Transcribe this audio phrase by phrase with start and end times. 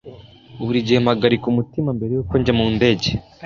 [0.65, 3.09] Buri gihe mpagarika umutima mbere yuko njya mu ndege.